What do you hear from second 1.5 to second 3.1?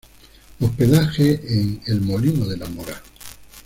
en El Molino de la Mora.